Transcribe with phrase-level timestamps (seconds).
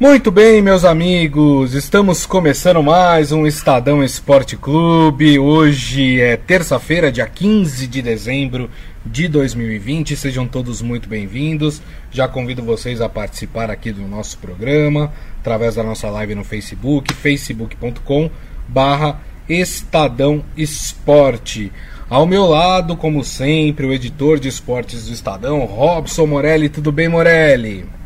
[0.00, 5.40] Muito bem, meus amigos, estamos começando mais um Estadão Esporte Clube.
[5.40, 8.70] Hoje é terça-feira, dia 15 de dezembro
[9.04, 10.14] de 2020.
[10.14, 11.82] Sejam todos muito bem-vindos.
[12.12, 17.12] Já convido vocês a participar aqui do nosso programa através da nossa live no Facebook,
[17.12, 18.30] facebook.com
[18.68, 21.72] barra Estadão Esporte.
[22.08, 26.68] Ao meu lado, como sempre, o editor de esportes do Estadão, Robson Morelli.
[26.68, 27.98] Tudo bem, Morelli?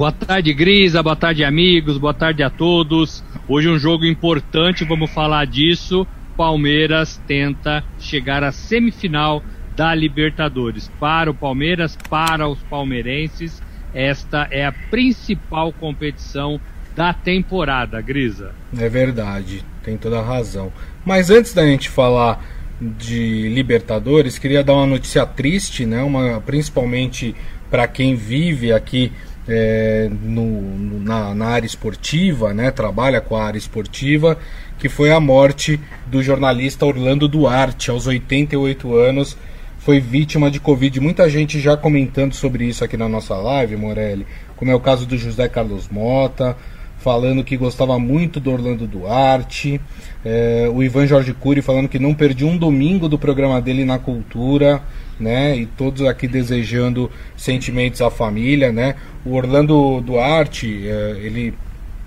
[0.00, 1.02] Boa tarde, Grisa.
[1.02, 1.98] Boa tarde, amigos.
[1.98, 3.22] Boa tarde a todos.
[3.46, 6.06] Hoje um jogo importante, vamos falar disso.
[6.38, 9.42] Palmeiras tenta chegar à semifinal
[9.76, 10.90] da Libertadores.
[10.98, 16.58] Para o Palmeiras, para os palmeirenses, esta é a principal competição
[16.96, 18.54] da temporada, Grisa.
[18.78, 20.72] É verdade, tem toda a razão.
[21.04, 22.42] Mas antes da gente falar
[22.80, 26.02] de Libertadores, queria dar uma notícia triste, né?
[26.02, 27.36] Uma, principalmente
[27.70, 29.12] para quem vive aqui
[29.50, 34.38] é, no, no, na, na, área esportiva, né, trabalha com a área esportiva,
[34.78, 39.36] que foi a morte do jornalista Orlando Duarte, aos 88 anos,
[39.78, 41.00] foi vítima de Covid.
[41.00, 44.24] Muita gente já comentando sobre isso aqui na nossa live, Morelli,
[44.56, 46.56] como é o caso do José Carlos Mota,
[46.98, 49.80] falando que gostava muito do Orlando Duarte,
[50.24, 53.98] é, o Ivan Jorge Cury falando que não perdia um domingo do programa dele na
[53.98, 54.82] cultura,
[55.20, 55.56] né?
[55.56, 58.96] E todos aqui desejando sentimentos à família, né?
[59.24, 61.54] O Orlando Duarte, é, ele,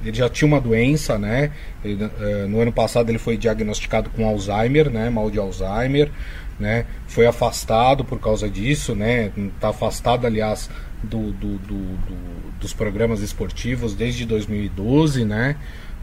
[0.04, 1.52] ele já tinha uma doença, né?
[1.86, 5.10] Ele, é, no ano passado ele foi diagnosticado com Alzheimer, né?
[5.10, 6.10] Mal de Alzheimer,
[6.60, 6.86] né?
[7.08, 9.32] Foi afastado por causa disso, né?
[9.38, 10.70] Está afastado, aliás,
[11.04, 15.56] do, do, do, do, dos programas esportivos desde 2012, né?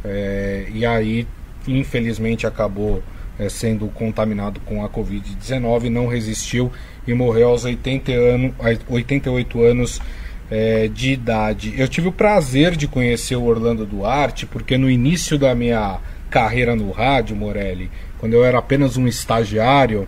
[0.04, 1.26] É, e aí,
[1.66, 3.02] infelizmente, acabou
[3.38, 6.70] é, sendo contaminado com a Covid-19, não resistiu
[7.06, 8.54] e morreu aos 80 ano,
[8.88, 10.00] 88 anos
[10.50, 11.74] é, de idade.
[11.76, 16.76] Eu tive o prazer de conhecer o Orlando Duarte, porque no início da minha carreira
[16.76, 20.06] no rádio, Morelli, quando eu era apenas um estagiário,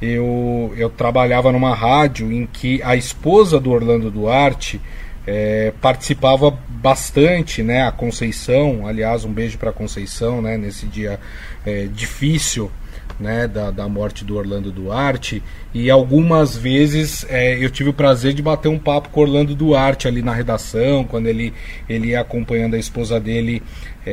[0.00, 4.80] eu, eu trabalhava numa rádio em que a esposa do Orlando Duarte
[5.26, 7.86] é, participava bastante, né?
[7.86, 10.56] A Conceição, aliás, um beijo para Conceição, né?
[10.56, 11.20] Nesse dia
[11.66, 12.70] é, difícil
[13.18, 15.42] né, da, da morte do Orlando Duarte
[15.74, 20.08] e algumas vezes é, eu tive o prazer de bater um papo com Orlando Duarte
[20.08, 21.52] ali na redação, quando ele,
[21.88, 23.62] ele ia acompanhando a esposa dele
[24.06, 24.12] é,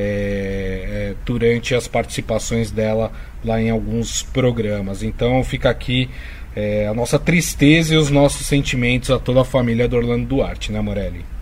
[0.90, 3.12] é, durante as participações dela
[3.44, 5.04] lá em alguns programas.
[5.04, 6.10] Então fica aqui
[6.56, 10.72] é, a nossa tristeza e os nossos sentimentos a toda a família do Orlando Duarte,
[10.72, 11.37] né, Morelli?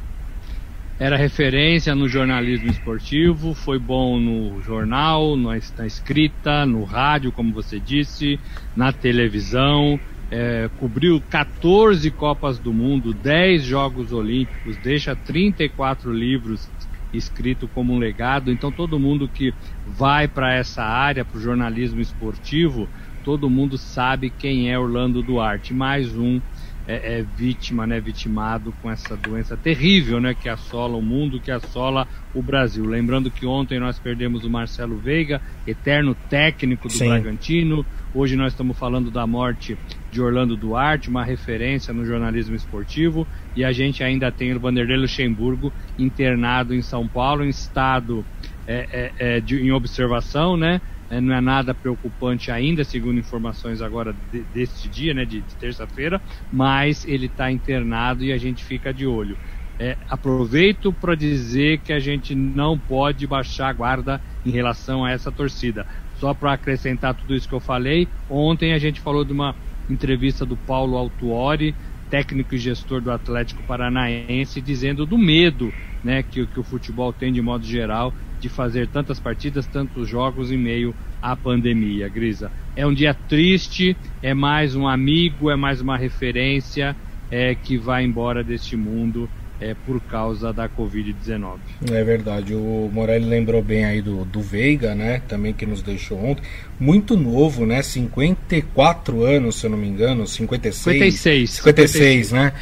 [0.99, 7.79] Era referência no jornalismo esportivo, foi bom no jornal, na, escrita, no rádio, como você
[7.79, 8.39] disse,
[8.75, 9.99] na televisão,
[10.31, 16.69] é, cobriu 14 Copas do Mundo, 10 Jogos Olímpicos, deixa 34 livros
[17.13, 18.51] escrito como um legado.
[18.51, 19.53] Então todo mundo que
[19.85, 22.87] vai para essa área, para o jornalismo esportivo,
[23.23, 25.73] todo mundo sabe quem é Orlando Duarte.
[25.73, 26.39] Mais um
[26.87, 31.51] é, é, vítima, né, vitimado com essa doença terrível, né, que assola o mundo, que
[31.51, 32.85] assola o Brasil.
[32.85, 37.09] Lembrando que ontem nós perdemos o Marcelo Veiga, eterno técnico do Sim.
[37.09, 37.85] Bragantino.
[38.13, 39.77] Hoje nós estamos falando da morte
[40.11, 44.97] de Orlando Duarte, uma referência no jornalismo esportivo, e a gente ainda tem o Vanderlei
[44.97, 48.23] Luxemburgo internado em São Paulo, em estado
[48.67, 50.79] é, é, é de, em observação, né?
[51.09, 55.55] É, não é nada preocupante ainda, segundo informações agora de, deste dia, né, de, de
[55.55, 56.21] terça-feira,
[56.51, 59.37] mas ele está internado e a gente fica de olho.
[59.77, 65.11] É, aproveito para dizer que a gente não pode baixar a guarda em relação a
[65.11, 65.85] essa torcida.
[66.13, 69.55] Só para acrescentar tudo isso que eu falei, ontem a gente falou de uma
[69.87, 71.75] entrevista do Paulo Altuori,
[72.09, 77.33] técnico e gestor do Atlético Paranaense, dizendo do medo né, que, que o futebol tem
[77.33, 78.13] de modo geral
[78.45, 82.51] de fazer tantas partidas, tantos jogos em meio à pandemia, Grisa.
[82.75, 86.95] É um dia triste, é mais um amigo, é mais uma referência
[87.31, 89.27] é, que vai embora deste mundo
[89.59, 91.57] é, por causa da Covid-19.
[91.89, 95.23] É verdade, o Morelli lembrou bem aí do, do Veiga, né?
[95.27, 96.43] Também que nos deixou ontem.
[96.79, 97.81] Muito novo, né?
[97.81, 100.83] 54 anos, se eu não me engano, 56.
[100.83, 101.49] 56.
[101.49, 102.31] 56, 56.
[102.31, 102.53] né?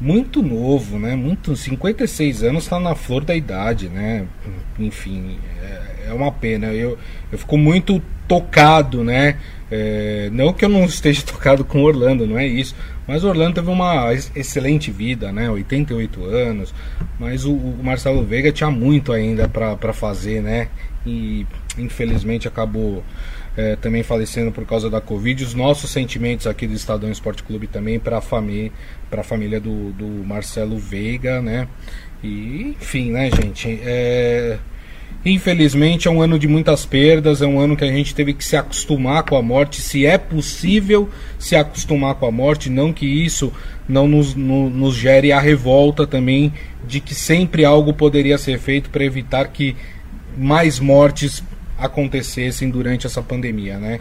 [0.00, 1.14] Muito novo, né?
[1.14, 4.26] Muito 56 anos está na flor da idade, né?
[4.78, 6.68] Enfim, é, é, uma pena.
[6.68, 6.98] Eu,
[7.30, 9.36] eu fico muito tocado, né?
[9.70, 12.74] É, não que eu não esteja tocado com Orlando, não é isso.
[13.06, 15.50] Mas Orlando teve uma excelente vida, né?
[15.50, 16.72] 88 anos.
[17.18, 20.68] Mas o, o Marcelo Veiga tinha muito ainda para fazer, né?
[21.04, 21.46] E
[21.76, 23.04] infelizmente acabou
[23.56, 25.44] é, também falecendo por causa da Covid.
[25.44, 28.72] Os nossos sentimentos aqui do Estadão Esporte Clube também para a família,
[29.22, 31.68] família do, do Marcelo Veiga, né?
[32.22, 33.80] E, enfim, né, gente?
[33.82, 34.58] É...
[35.24, 38.44] Infelizmente é um ano de muitas perdas, é um ano que a gente teve que
[38.44, 43.04] se acostumar com a morte, se é possível se acostumar com a morte, não que
[43.04, 43.52] isso
[43.86, 46.54] não nos, no, nos gere a revolta também
[46.86, 49.76] de que sempre algo poderia ser feito para evitar que
[50.38, 51.42] mais mortes
[51.80, 53.98] acontecessem durante essa pandemia, né?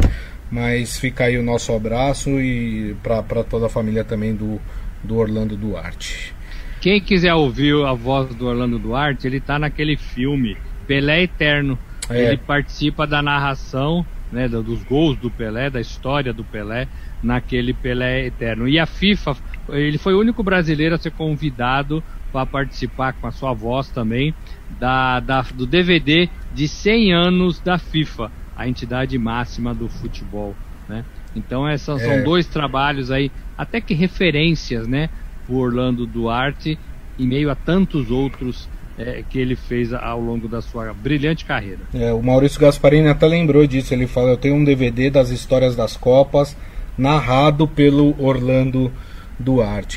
[0.52, 4.60] Mas fica aí o nosso abraço e para toda a família também do,
[5.04, 6.34] do Orlando Duarte.
[6.82, 11.78] Quem quiser ouvir a voz do Orlando Duarte, ele está naquele filme Pelé Eterno.
[12.10, 12.26] É.
[12.26, 16.88] Ele participa da narração né, dos gols do Pelé, da história do Pelé,
[17.22, 18.68] naquele Pelé Eterno.
[18.68, 19.36] E a FIFA,
[19.74, 24.34] ele foi o único brasileiro a ser convidado para participar com a sua voz também
[24.80, 30.56] da, da, do DVD de 100 anos da FIFA, a entidade máxima do futebol.
[30.88, 31.04] Né?
[31.36, 32.06] Então essas é.
[32.06, 35.10] são dois trabalhos aí, até que referências, né,
[35.48, 36.78] o Orlando Duarte,
[37.18, 41.80] em meio a tantos outros é, que ele fez ao longo da sua brilhante carreira.
[41.94, 43.94] É, o Maurício Gasparini até lembrou disso.
[43.94, 46.56] Ele fala: Eu tenho um DVD das histórias das Copas,
[46.98, 49.09] narrado pelo Orlando Duarte,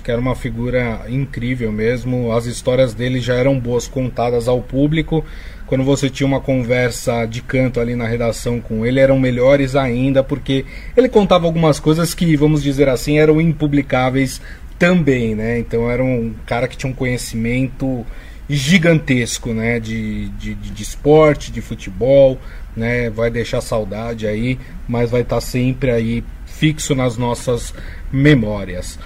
[0.02, 2.32] que era uma figura incrível mesmo.
[2.32, 5.24] As histórias dele já eram boas contadas ao público.
[5.66, 10.22] Quando você tinha uma conversa de canto ali na redação com ele, eram melhores ainda,
[10.22, 10.64] porque
[10.96, 14.40] ele contava algumas coisas que, vamos dizer assim, eram impublicáveis
[14.78, 15.58] também, né?
[15.58, 18.04] Então era um cara que tinha um conhecimento
[18.48, 19.80] gigantesco, né?
[19.80, 22.38] De, de, de esporte, de futebol,
[22.76, 23.08] né?
[23.10, 27.74] Vai deixar saudade aí, mas vai estar tá sempre aí fixo nas nossas
[28.12, 28.98] memórias.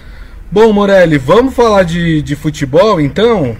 [0.51, 3.57] Bom, Morelli, vamos falar de, de futebol então?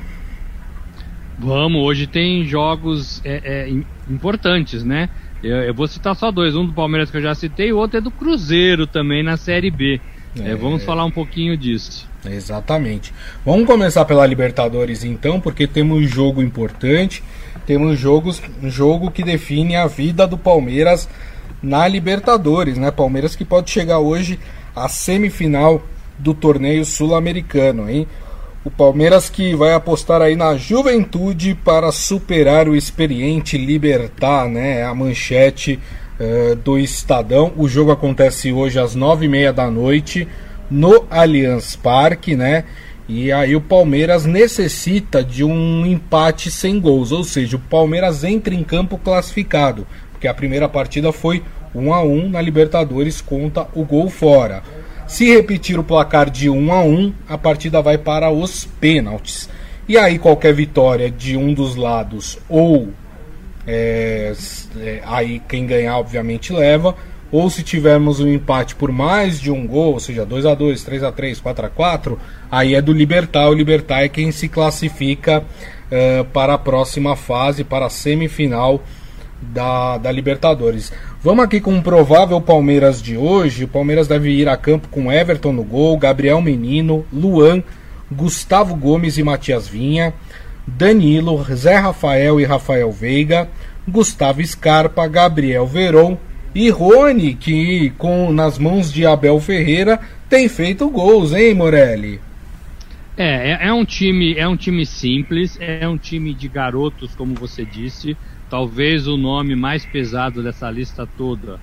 [1.37, 3.69] Vamos, hoje tem jogos é, é,
[4.09, 5.11] importantes, né?
[5.43, 7.99] Eu, eu, vou citar só dois, um do Palmeiras que eu já citei, o outro
[7.99, 10.01] é do Cruzeiro também na Série B.
[10.39, 12.09] É, vamos falar um pouquinho disso.
[12.25, 13.13] Exatamente.
[13.45, 17.23] Vamos começar pela Libertadores então, porque temos um jogo importante,
[17.67, 21.09] temos jogos, um jogo que define a vida do Palmeiras
[21.61, 22.93] na Libertadores, né?
[22.93, 24.39] Palmeiras que pode chegar hoje
[24.75, 25.83] à semifinal
[26.19, 28.07] do torneio sul-americano, hein?
[28.65, 34.83] O Palmeiras que vai apostar aí na juventude para superar o experiente Libertar, né?
[34.83, 35.79] A manchete
[36.19, 37.53] uh, do Estadão.
[37.57, 40.27] O jogo acontece hoje às nove e meia da noite
[40.71, 42.65] no Allianz Parque, né?
[43.09, 48.53] E aí o Palmeiras necessita de um empate sem gols, ou seja, o Palmeiras entra
[48.53, 51.41] em campo classificado, porque a primeira partida foi
[51.73, 54.63] 1 a 1 na Libertadores conta o gol fora.
[55.07, 59.49] Se repetir o placar de 1 a 1, a partida vai para os pênaltis.
[59.89, 62.89] E aí qualquer vitória de um dos lados ou
[63.67, 64.33] é,
[64.79, 66.95] é, aí quem ganhar obviamente leva
[67.31, 70.83] ou se tivermos um empate por mais de um gol, ou seja, 2 a 2
[70.83, 72.21] 3 a 3 4 a 4
[72.51, 73.49] aí é do Libertar.
[73.49, 78.83] O Libertar é quem se classifica uh, para a próxima fase, para a semifinal
[79.41, 80.93] da, da Libertadores.
[81.27, 83.65] Vamos aqui com um provável Palmeiras de hoje.
[83.65, 87.65] O Palmeiras deve ir a campo com Everton no gol, Gabriel Menino, Luan,
[88.09, 90.15] Gustavo Gomes e Matias Vinha,
[90.65, 93.49] Danilo, Zé Rafael e Rafael Veiga,
[93.89, 96.17] Gustavo Scarpa, Gabriel Veron
[96.55, 99.99] e Rony, que com nas mãos de Abel Ferreira
[100.31, 102.21] tem feito gols, hein, Morelli?
[103.17, 107.35] É, é, é, um time, é um time simples, é um time de garotos, como
[107.35, 108.17] você disse.
[108.49, 111.59] Talvez o nome mais pesado dessa lista toda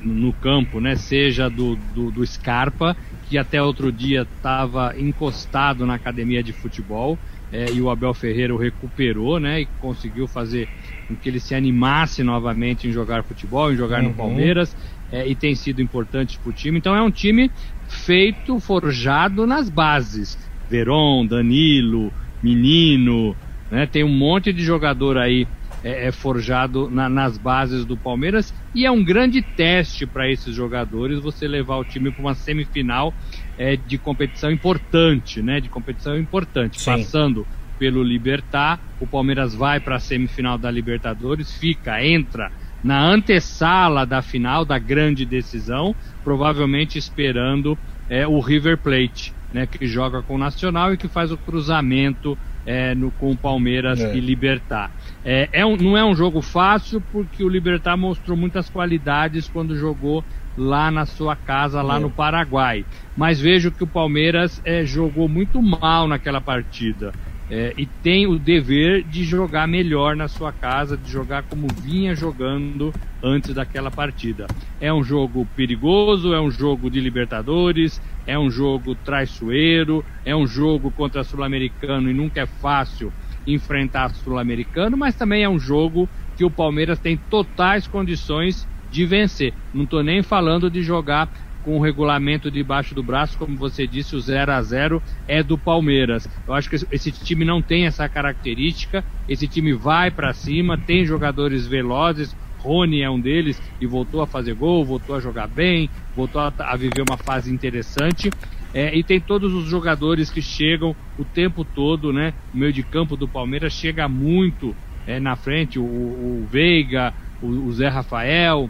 [0.00, 2.96] no campo, né, seja do, do, do Scarpa,
[3.28, 7.18] que até outro dia estava encostado na academia de futebol.
[7.52, 10.68] É, e o Abel Ferreira o recuperou, né, e conseguiu fazer
[11.06, 14.08] com que ele se animasse novamente em jogar futebol, em jogar uhum.
[14.08, 14.76] no Palmeiras,
[15.12, 16.78] é, e tem sido importante para o time.
[16.78, 17.50] Então é um time
[17.88, 20.36] feito, forjado nas bases.
[20.68, 23.36] Veron, Danilo, Menino,
[23.70, 23.86] né?
[23.86, 25.46] tem um monte de jogador aí
[25.86, 30.52] é, é forjado na, nas bases do Palmeiras e é um grande teste para esses
[30.52, 33.14] jogadores você levar o time para uma semifinal
[33.56, 35.60] é, de competição importante, né?
[35.60, 36.90] De competição importante, Sim.
[36.90, 37.46] passando
[37.78, 38.80] pelo Libertar.
[38.98, 42.50] O Palmeiras vai para a semifinal da Libertadores, fica, entra
[42.82, 47.78] na antessala da final, da grande decisão, provavelmente esperando
[48.08, 52.36] é, o River Plate, né, que joga com o Nacional e que faz o cruzamento
[52.66, 54.16] é, no, com o Palmeiras é.
[54.16, 54.90] e Libertar.
[55.28, 59.76] É, é um, não é um jogo fácil porque o Libertar mostrou muitas qualidades quando
[59.76, 60.22] jogou
[60.56, 61.98] lá na sua casa, lá é.
[61.98, 62.86] no Paraguai.
[63.16, 67.12] Mas vejo que o Palmeiras é, jogou muito mal naquela partida
[67.50, 72.14] é, e tem o dever de jogar melhor na sua casa, de jogar como vinha
[72.14, 74.46] jogando antes daquela partida.
[74.80, 80.46] É um jogo perigoso, é um jogo de Libertadores, é um jogo traiçoeiro, é um
[80.46, 83.12] jogo contra Sul-Americano e nunca é fácil
[83.46, 89.52] enfrentar Sul-Americano, mas também é um jogo que o Palmeiras tem totais condições de vencer.
[89.72, 91.28] Não estou nem falando de jogar
[91.66, 95.58] com o regulamento debaixo do braço, como você disse, o 0 a 0 é do
[95.58, 96.28] Palmeiras.
[96.46, 99.04] Eu acho que esse time não tem essa característica.
[99.28, 102.36] Esse time vai para cima, tem jogadores velozes.
[102.58, 106.52] Rony é um deles e voltou a fazer gol, voltou a jogar bem, voltou a,
[106.56, 108.30] a viver uma fase interessante.
[108.76, 112.34] É, e tem todos os jogadores que chegam o tempo todo, né?
[112.52, 117.46] O meio de campo do Palmeiras chega muito é, na frente, o, o Veiga, o,
[117.46, 118.68] o Zé Rafael,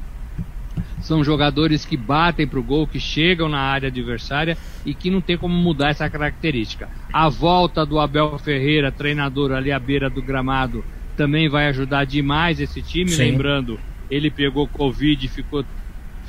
[1.01, 5.21] são jogadores que batem para o gol, que chegam na área adversária e que não
[5.21, 6.89] tem como mudar essa característica.
[7.13, 10.85] A volta do Abel Ferreira, treinador ali à beira do gramado,
[11.17, 13.11] também vai ajudar demais esse time.
[13.11, 13.25] Sim.
[13.25, 15.65] Lembrando, ele pegou Covid e ficou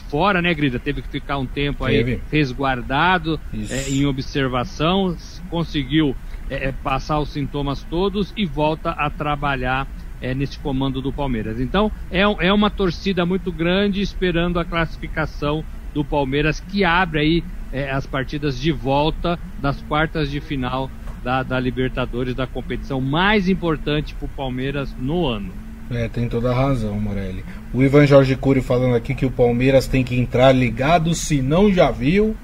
[0.10, 0.80] fora, né, Grida?
[0.80, 2.22] Teve que ficar um tempo aí Teve.
[2.32, 5.16] resguardado, é, em observação,
[5.50, 6.16] conseguiu
[6.50, 9.88] é, passar os sintomas todos e volta a trabalhar
[10.22, 11.60] é, nesse comando do Palmeiras.
[11.60, 17.44] Então é, é uma torcida muito grande esperando a classificação do Palmeiras que abre aí
[17.72, 20.90] é, as partidas de volta das quartas de final
[21.24, 25.67] da, da Libertadores, da competição mais importante para o Palmeiras no ano.
[25.90, 27.46] É, tem toda a razão, Morelli.
[27.74, 31.72] O Ivan Jorge Cury falando aqui que o Palmeiras tem que entrar ligado, se não
[31.72, 32.36] já viu.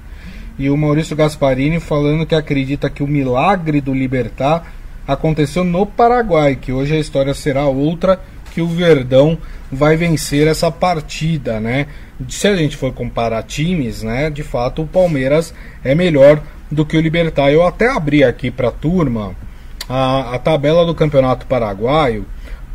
[0.58, 4.72] E o Maurício Gasparini falando que acredita que o milagre do Libertar
[5.06, 8.20] aconteceu no Paraguai, que hoje a história será outra,
[8.54, 9.36] que o Verdão
[9.70, 11.88] vai vencer essa partida, né?
[12.28, 16.96] Se a gente for comparar times, né, de fato o Palmeiras é melhor do que
[16.96, 17.50] o Libertar.
[17.50, 19.34] Eu até abri aqui para a turma
[19.88, 22.24] a tabela do Campeonato Paraguaio,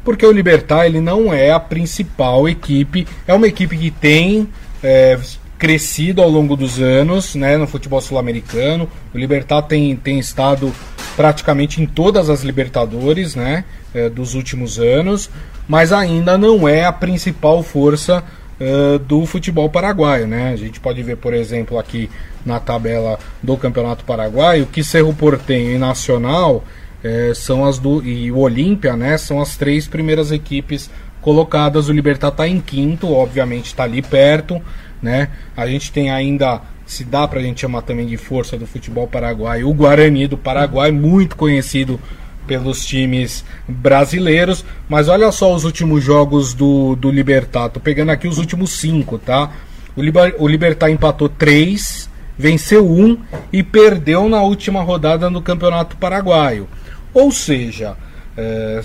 [0.03, 4.47] porque o Libertar ele não é a principal equipe, é uma equipe que tem
[4.83, 5.19] é,
[5.57, 8.89] crescido ao longo dos anos né, no futebol sul-americano.
[9.13, 10.73] O Libertar tem, tem estado
[11.15, 15.29] praticamente em todas as Libertadores né, é, dos últimos anos,
[15.67, 18.23] mas ainda não é a principal força
[18.59, 20.27] uh, do futebol paraguaio.
[20.27, 20.51] Né?
[20.53, 22.09] A gente pode ver, por exemplo, aqui
[22.45, 26.63] na tabela do Campeonato Paraguaio que Cerro Portenho e Nacional
[27.03, 30.89] é, são as do e o Olímpia né, são as três primeiras equipes
[31.21, 31.89] colocadas.
[31.89, 34.61] O Libertar está em quinto, obviamente está ali perto.
[35.01, 35.29] Né?
[35.55, 39.07] A gente tem ainda se dá para a gente chamar também de força do futebol
[39.07, 41.99] paraguaio, o Guarani do Paraguai, muito conhecido
[42.47, 44.65] pelos times brasileiros.
[44.89, 47.69] Mas olha só os últimos jogos do, do Libertar.
[47.69, 49.51] Tô pegando aqui os últimos cinco, tá?
[49.95, 53.15] O, Liber, o Libertar empatou três, venceu um
[53.53, 56.67] e perdeu na última rodada no Campeonato Paraguaio.
[57.13, 57.97] Ou seja,
[58.37, 58.81] é,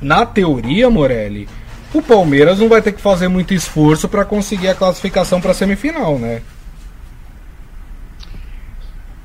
[0.00, 1.48] na teoria, Morelli,
[1.92, 5.54] o Palmeiras não vai ter que fazer muito esforço para conseguir a classificação para a
[5.54, 6.42] semifinal, né?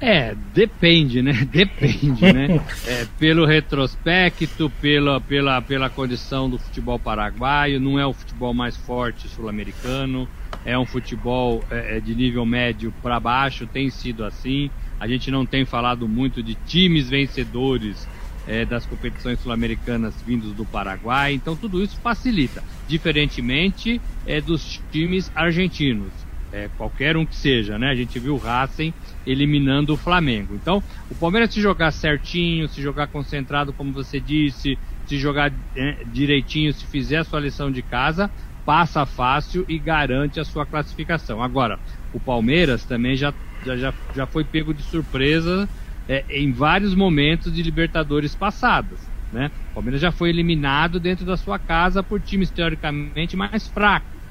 [0.06, 1.32] É, depende, né?
[1.50, 2.60] Depende, né?
[2.86, 8.76] É, pelo retrospecto, pela, pela, pela condição do futebol paraguaio, não é o futebol mais
[8.76, 10.28] forte sul-americano,
[10.66, 14.70] é um futebol é, é de nível médio para baixo, tem sido assim.
[15.00, 18.06] A gente não tem falado muito de times vencedores
[18.46, 25.32] é, das competições sul-americanas vindos do Paraguai, então tudo isso facilita, diferentemente é, dos times
[25.36, 27.90] argentinos é, qualquer um que seja, né?
[27.90, 28.94] A gente viu o Racing
[29.26, 30.56] eliminando o Flamengo.
[30.56, 36.04] Então, o Palmeiras se jogar certinho, se jogar concentrado, como você disse, se jogar é,
[36.06, 38.32] direitinho, se fizer a sua lição de casa,
[38.64, 41.42] passa fácil e garante a sua classificação.
[41.42, 41.80] Agora,
[42.12, 43.34] o Palmeiras também já,
[43.66, 45.68] já, já foi pego de surpresa
[46.08, 49.00] é, em vários momentos de Libertadores passadas.
[49.32, 49.50] Né?
[49.72, 54.22] O Palmeiras já foi eliminado dentro da sua casa por times teoricamente mais fracos.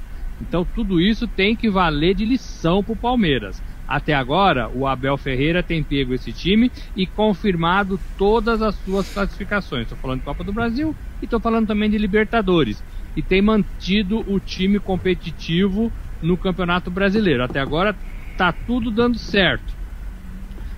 [0.40, 3.62] Então tudo isso tem que valer de lição para o Palmeiras.
[3.86, 9.82] Até agora, o Abel Ferreira tem pego esse time e confirmado todas as suas classificações.
[9.82, 12.82] Estou falando de Copa do Brasil e estou falando também de Libertadores.
[13.14, 17.42] E tem mantido o time competitivo no Campeonato Brasileiro.
[17.42, 17.94] Até agora
[18.36, 19.81] tá tudo dando certo.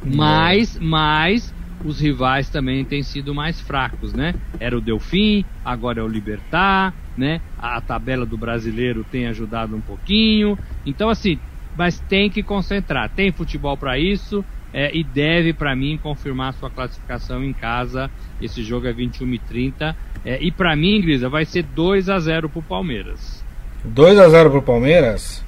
[0.05, 4.35] Mas, mas os rivais também têm sido mais fracos, né?
[4.59, 7.41] Era o Delfim, agora é o Libertar, né?
[7.59, 10.59] A, a tabela do brasileiro tem ajudado um pouquinho.
[10.87, 11.39] Então, assim,
[11.77, 13.11] mas tem que concentrar.
[13.11, 18.11] Tem futebol para isso é, e deve, para mim, confirmar sua classificação em casa.
[18.41, 19.97] Esse jogo é 21 e 30.
[20.25, 23.45] É, e para mim, Grisa, vai ser 2 a 0 pro Palmeiras.
[23.85, 25.45] 2 a 0 pro Palmeiras?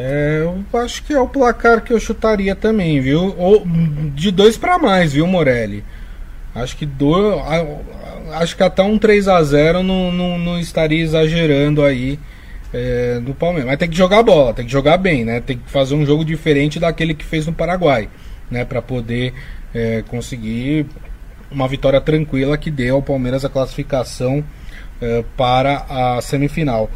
[0.00, 3.34] É, eu acho que é o placar que eu chutaria também, viu?
[3.36, 3.66] Ou
[4.14, 5.84] de dois para mais, viu, Morelli?
[6.54, 7.36] Acho que do,
[8.32, 12.16] acho que até um 3 a 0 não, não, não estaria exagerando aí
[12.72, 13.66] é, no Palmeiras.
[13.66, 15.40] Mas tem que jogar bola, tem que jogar bem, né?
[15.40, 18.08] Tem que fazer um jogo diferente daquele que fez no Paraguai,
[18.48, 18.64] né?
[18.64, 19.34] Para poder
[19.74, 20.86] é, conseguir
[21.50, 24.44] uma vitória tranquila que deu ao Palmeiras a classificação
[25.02, 26.88] uh, para a semifinal.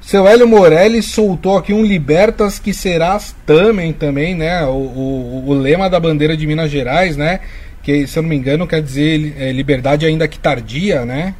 [0.00, 4.64] Seu Hélio Morelli soltou aqui um Libertas que serás também, também, né?
[4.64, 7.40] O, o, o, lema da bandeira de Minas Gerais, né?
[7.82, 11.34] Que, se eu não me engano, quer dizer é, liberdade ainda que tardia, né?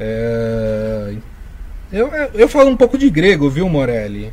[0.00, 1.14] É...
[1.92, 4.32] Eu, eu falo um pouco de grego, viu, Morelli?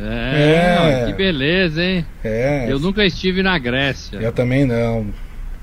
[0.00, 2.06] É, é, que beleza, hein?
[2.24, 2.66] É.
[2.68, 4.16] Eu nunca estive na Grécia.
[4.18, 5.06] Eu também não.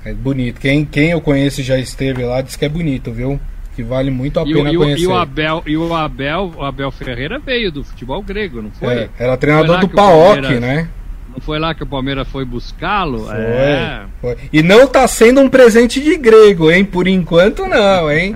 [0.04, 0.60] É bonito.
[0.60, 3.40] Quem, quem eu conheço já esteve lá diz que é bonito, viu?
[3.74, 5.02] Que vale muito a pena e, conhecer.
[5.02, 8.94] E o Abel, e o Abel, o Abel Ferreira veio do futebol grego, não foi?
[8.94, 10.88] É, era treinador do PAOK, né?
[11.32, 13.26] Não foi lá que o Palmeiras foi buscá-lo?
[13.26, 14.02] Foi, é.
[14.20, 14.36] foi.
[14.52, 16.84] E não tá sendo um presente de grego, hein?
[16.84, 18.34] Por enquanto não, hein?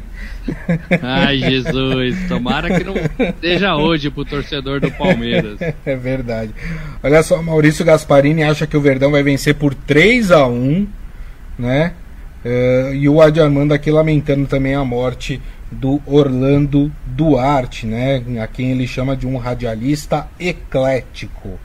[1.03, 2.95] Ai, Jesus, tomara que não
[3.41, 5.59] seja hoje pro torcedor do Palmeiras.
[5.85, 6.53] É verdade.
[7.03, 10.87] Olha só, Maurício Gasparini acha que o Verdão vai vencer por 3 a 1
[11.59, 11.93] né?
[12.45, 15.41] Uh, e o Adi Armando aqui lamentando também a morte
[15.73, 18.23] do Orlando Duarte, né?
[18.43, 21.59] A quem ele chama de um radialista eclético.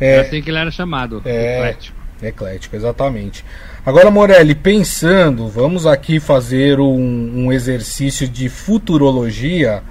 [0.00, 1.98] É, é assim que ele era chamado, é, eclético.
[2.22, 3.44] Eclético, exatamente.
[3.84, 9.82] Agora, Morelli, pensando, vamos aqui fazer um, um exercício de futurologia,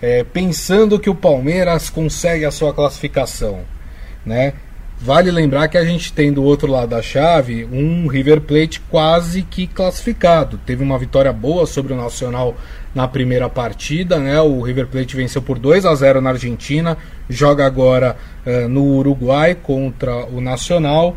[0.00, 3.60] é, pensando que o Palmeiras consegue a sua classificação,
[4.24, 4.54] né?
[4.98, 9.42] Vale lembrar que a gente tem do outro lado da chave um River Plate quase
[9.42, 10.58] que classificado.
[10.64, 12.56] Teve uma vitória boa sobre o Nacional
[12.94, 14.40] na primeira partida, né?
[14.40, 16.96] O River Plate venceu por 2 a 0 na Argentina,
[17.28, 21.14] joga agora uh, no Uruguai contra o Nacional.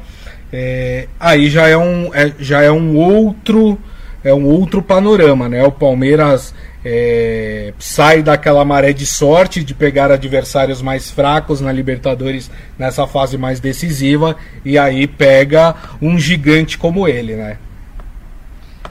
[0.52, 3.78] É, aí já é um é, já é um outro
[4.24, 5.64] é um outro panorama, né?
[5.64, 12.50] O Palmeiras é, sai daquela maré de sorte de pegar adversários mais fracos na Libertadores
[12.78, 17.58] nessa fase mais decisiva e aí pega um gigante como ele, né?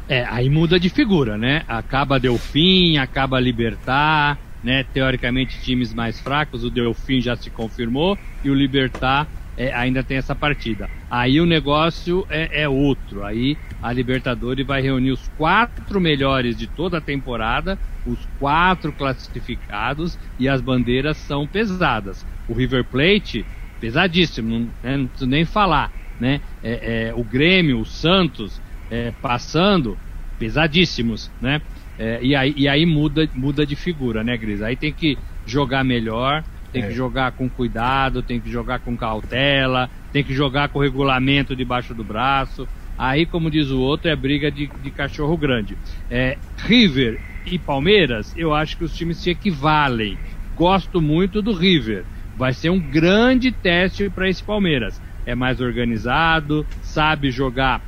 [0.09, 1.63] É, aí muda de figura, né?
[1.69, 4.85] Acaba Delfim, acaba Libertar, né?
[4.93, 10.17] Teoricamente times mais fracos, o Delfim já se confirmou e o Libertar é, ainda tem
[10.17, 10.89] essa partida.
[11.11, 13.25] Aí o negócio é, é, outro.
[13.25, 20.19] Aí a Libertadores vai reunir os quatro melhores de toda a temporada, os quatro classificados
[20.39, 22.27] e as bandeiras são pesadas.
[22.49, 23.47] O River Plate,
[23.81, 25.93] pesadíssimo, não, né, não preciso nem falar.
[26.19, 26.41] Né?
[26.63, 28.61] É, é o Grêmio, o Santos,
[28.91, 29.97] é, passando,
[30.39, 31.31] pesadíssimos.
[31.41, 31.61] Né?
[31.99, 34.63] É, e aí, e aí muda, muda de figura, né, Gris?
[34.63, 36.89] Aí tem que jogar melhor tem é.
[36.89, 41.95] que jogar com cuidado, tem que jogar com cautela, tem que jogar com regulamento debaixo
[41.95, 42.69] do braço.
[42.99, 45.79] Aí, como diz o outro, é briga de, de cachorro grande.
[46.11, 50.21] É, River e Palmeiras, eu acho que os times se equivalem.
[50.53, 52.07] Gosto muito do River.
[52.35, 55.01] Vai ser um grande teste para esse Palmeiras.
[55.25, 57.85] É mais organizado, sabe jogar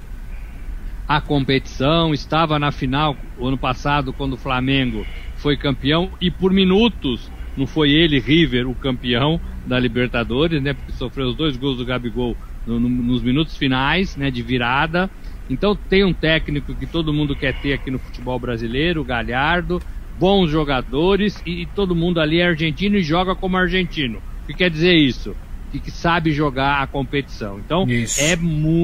[1.10, 7.32] a competição, estava na final ano passado quando o Flamengo foi campeão e por minutos
[7.56, 10.72] não foi ele, River, o campeão da Libertadores, né?
[10.72, 14.30] Porque sofreu os dois gols do Gabigol no, no, nos minutos finais, né?
[14.30, 15.10] De virada.
[15.48, 19.82] Então tem um técnico que todo mundo quer ter aqui no futebol brasileiro, o Galhardo,
[20.18, 24.22] bons jogadores e, e, todo mundo ali é argentino e joga como argentino.
[24.44, 25.34] O que quer dizer isso?
[25.72, 27.58] Que, que sabe jogar a competição.
[27.58, 28.20] Então isso.
[28.20, 28.38] é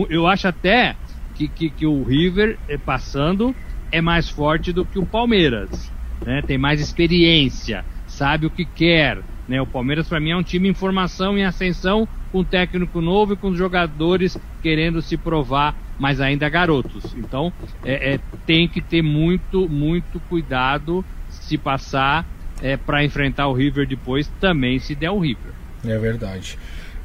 [0.09, 0.97] eu acho até
[1.35, 3.55] que, que, que o River eh, passando
[3.93, 5.93] é mais forte do que o Palmeiras,
[6.25, 6.43] né?
[6.43, 7.85] Tem mais experiência
[8.17, 9.19] sabe o que quer.
[9.49, 9.61] Né?
[9.61, 13.37] O Palmeiras, para mim, é um time em formação, em ascensão, com técnico novo e
[13.37, 17.15] com jogadores querendo se provar, mas ainda garotos.
[17.17, 17.51] Então,
[17.83, 22.27] é, é tem que ter muito, muito cuidado se passar
[22.61, 25.51] é, para enfrentar o River depois, também se der o River.
[25.83, 26.59] É verdade.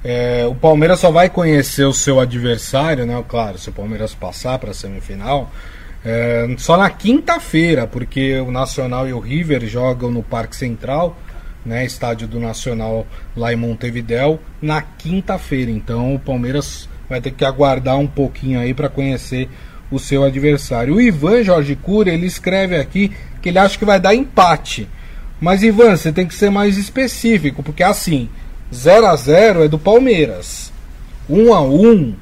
[0.03, 3.23] É, o Palmeiras só vai conhecer o seu adversário, né?
[3.25, 5.49] Claro, se o Palmeiras passar para a semifinal,
[6.03, 11.17] é, só na quinta-feira, porque o Nacional e o River jogam no Parque Central,
[11.65, 15.71] né, estádio do Nacional lá em Montevidéu, na quinta-feira.
[15.71, 19.49] Então o Palmeiras vai ter que aguardar um pouquinho aí para conhecer
[19.91, 20.95] o seu adversário.
[20.95, 24.87] O Ivan Jorge Cura, ele escreve aqui que ele acha que vai dar empate.
[25.39, 28.29] Mas Ivan, você tem que ser mais específico, porque assim,
[28.73, 30.71] 0 a 0 é do Palmeiras.
[31.29, 32.15] 1 a 1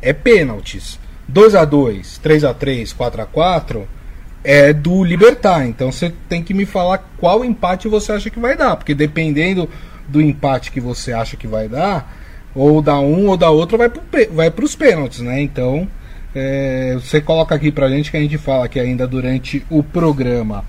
[0.00, 0.98] é pênaltis.
[1.28, 3.88] 2 a 2 3 a 3 4 a 4
[4.46, 5.66] é do Libertar.
[5.66, 8.76] Então você tem que me falar qual empate você acha que vai dar.
[8.76, 9.68] Porque dependendo
[10.06, 12.16] do empate que você acha que vai dar,
[12.54, 15.42] ou da um ou da outra vai, pro, vai os pênaltis, né?
[15.42, 15.88] Então
[16.32, 20.64] é, você coloca aqui pra gente que a gente fala aqui ainda durante o programa.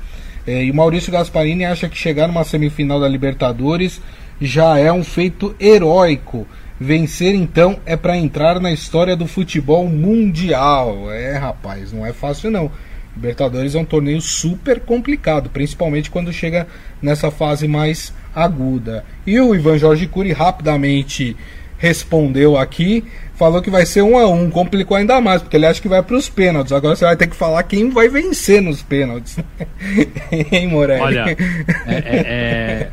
[0.47, 4.01] É, e o Maurício Gasparini acha que chegar numa semifinal da Libertadores
[4.41, 6.47] já é um feito heróico
[6.79, 11.11] Vencer então é para entrar na história do futebol mundial.
[11.11, 12.71] É, rapaz, não é fácil não.
[13.17, 16.67] Libertadores é um torneio super complicado, principalmente quando chega
[17.01, 19.03] nessa fase mais aguda.
[19.25, 21.35] E o Ivan Jorge Cury rapidamente
[21.79, 23.03] respondeu aqui,
[23.33, 26.03] falou que vai ser um a um, complicou ainda mais, porque ele acha que vai
[26.03, 26.71] para os pênaltis.
[26.71, 29.39] Agora você vai ter que falar quem vai vencer nos pênaltis.
[30.51, 31.01] hein, Morelli?
[31.01, 31.25] Olha,
[31.87, 32.91] é, é,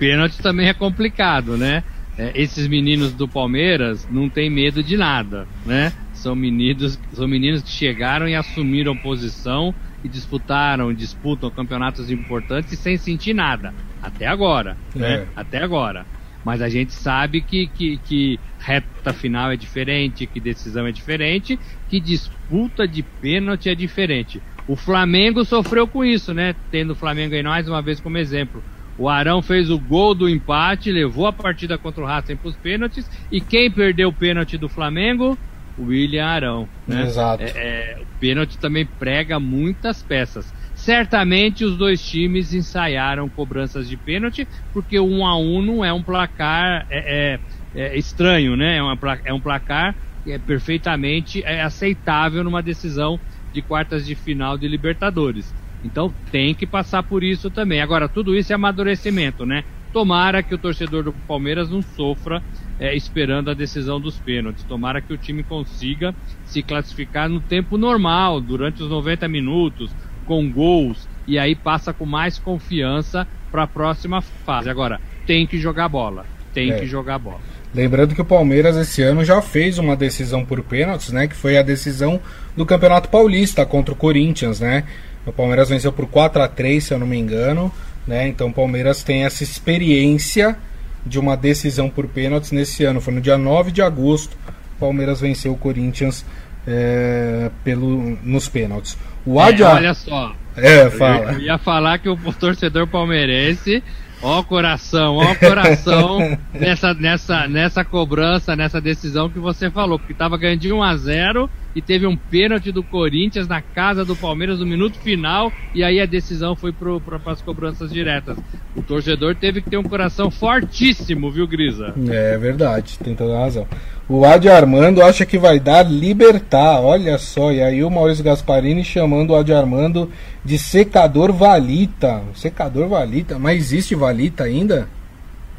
[0.00, 1.84] é, também é complicado, né?
[2.18, 5.92] É, esses meninos do Palmeiras não tem medo de nada, né?
[6.18, 12.96] São meninos, são meninos que chegaram e assumiram posição e disputaram, disputam campeonatos importantes sem
[12.96, 13.72] sentir nada.
[14.02, 14.98] Até agora, é.
[14.98, 15.26] né?
[15.36, 16.04] Até agora.
[16.44, 21.58] Mas a gente sabe que, que, que reta final é diferente, que decisão é diferente,
[21.88, 24.40] que disputa de pênalti é diferente.
[24.66, 26.54] O Flamengo sofreu com isso, né?
[26.70, 28.62] Tendo o Flamengo aí mais uma vez como exemplo.
[28.98, 32.56] O Arão fez o gol do empate, levou a partida contra o Racing para os
[32.56, 33.08] pênaltis.
[33.30, 35.38] E quem perdeu o pênalti do Flamengo?
[35.78, 36.68] William Arão.
[36.86, 37.04] Né?
[37.04, 37.42] Exato.
[37.42, 40.52] É, é, o pênalti também prega muitas peças.
[40.74, 45.92] Certamente os dois times ensaiaram cobranças de pênalti, porque o 1 a 1 não é
[45.92, 47.38] um placar é,
[47.74, 48.76] é, é estranho, né?
[48.76, 53.18] É, uma, é um placar que é perfeitamente é, aceitável numa decisão
[53.52, 55.52] de quartas de final de Libertadores.
[55.84, 57.80] Então tem que passar por isso também.
[57.80, 59.64] Agora, tudo isso é amadurecimento, né?
[59.92, 62.42] Tomara que o torcedor do Palmeiras não sofra
[62.78, 64.64] é, esperando a decisão dos pênaltis.
[64.64, 66.14] Tomara que o time consiga
[66.44, 69.90] se classificar no tempo normal, durante os 90 minutos,
[70.26, 74.70] com gols e aí passa com mais confiança para a próxima fase.
[74.70, 76.24] Agora, tem que jogar bola.
[76.54, 76.78] Tem é.
[76.78, 77.40] que jogar bola.
[77.74, 81.28] Lembrando que o Palmeiras esse ano já fez uma decisão por pênaltis, né?
[81.28, 82.18] Que foi a decisão
[82.56, 84.84] do Campeonato Paulista contra o Corinthians, né?
[85.26, 87.70] O Palmeiras venceu por 4 a 3 se eu não me engano.
[88.06, 88.26] Né?
[88.26, 90.56] Então o Palmeiras tem essa experiência
[91.04, 93.00] de uma decisão por pênaltis nesse ano.
[93.00, 94.36] Foi no dia 9 de agosto.
[94.76, 96.24] O Palmeiras venceu o Corinthians
[96.66, 98.96] é, pelo, nos pênaltis.
[99.24, 99.62] O Adi...
[99.62, 100.34] É, olha só.
[100.56, 101.32] É, fala.
[101.32, 103.82] Eu ia falar que o torcedor palmeirense
[104.20, 106.18] Ó o coração, ó o coração
[106.52, 110.96] nessa, nessa, nessa cobrança, nessa decisão que você falou, porque estava ganhando de 1 a
[110.96, 115.84] 0 e teve um pênalti do Corinthians na casa do Palmeiras no minuto final e
[115.84, 118.36] aí a decisão foi para as cobranças diretas.
[118.74, 121.94] O torcedor teve que ter um coração fortíssimo, viu, Grisa?
[122.08, 123.66] É verdade, tem toda a razão.
[124.08, 127.52] O Adi Armando acha que vai dar libertar, olha só.
[127.52, 130.10] E aí o Maurício Gasparini chamando o Adi Armando
[130.42, 132.22] de secador valita.
[132.34, 134.88] Secador valita, mas existe valita ainda?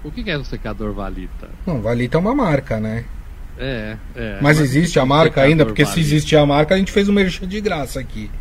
[0.03, 1.47] O que é o secador valita?
[1.67, 3.03] Não, valita é uma marca, né?
[3.59, 4.33] É, é.
[4.41, 5.63] Mas, mas existe a marca ainda?
[5.63, 6.01] Porque valita.
[6.01, 8.31] se existir a marca, a gente fez um merchan de graça aqui.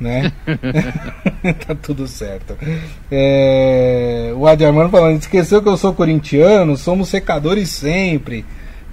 [0.00, 0.32] Né?
[1.66, 2.56] tá tudo certo.
[3.10, 4.32] É...
[4.34, 8.46] O Adi Armando falando, esqueceu que eu sou corintiano, somos secadores sempre.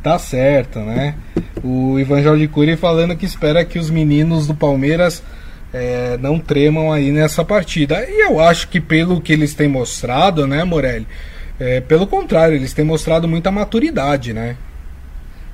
[0.05, 1.15] Tá certo, né?
[1.63, 5.23] O Ivan Jorge Cury falando que espera que os meninos do Palmeiras
[5.73, 8.07] é, não tremam aí nessa partida.
[8.07, 11.07] E eu acho que pelo que eles têm mostrado, né, Morelli?
[11.59, 14.57] É, pelo contrário, eles têm mostrado muita maturidade, né?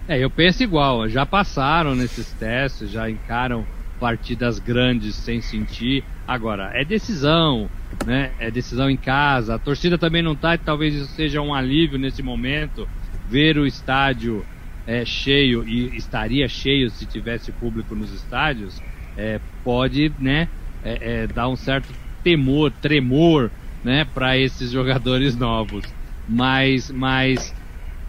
[0.06, 1.08] É, eu penso igual.
[1.08, 3.66] Já passaram nesses testes, já encaram
[4.02, 6.04] partidas grandes sem sentir.
[6.28, 7.70] Agora, é decisão,
[8.06, 8.32] né?
[8.38, 9.56] É decisão em casa.
[9.56, 12.86] A torcida também não tá, e talvez isso seja um alívio nesse momento
[13.32, 14.46] ver o estádio
[14.86, 18.82] é, cheio e estaria cheio se tivesse público nos estádios,
[19.16, 20.50] é, pode, né,
[20.84, 23.50] é, é dar um certo temor, tremor,
[23.86, 25.86] né, para esses jogadores novos.
[26.28, 27.56] Mas, mas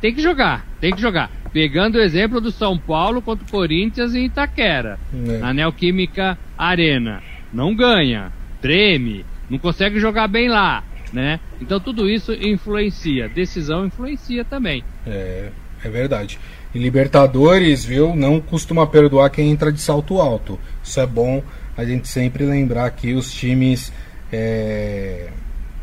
[0.00, 1.30] tem que jogar, tem que jogar.
[1.52, 5.38] Pegando o exemplo do São Paulo contra o Corinthians em Itaquera, é.
[5.38, 11.40] na Neoquímica Arena, não ganha, treme, não consegue jogar bem lá né?
[11.60, 14.82] Então tudo isso influencia, decisão influencia também.
[15.06, 15.50] É,
[15.84, 16.38] é verdade.
[16.74, 20.58] E Libertadores, viu, não costuma perdoar quem entra de salto alto.
[20.82, 21.42] Isso é bom
[21.76, 23.92] a gente sempre lembrar aqui os times
[24.32, 25.28] é,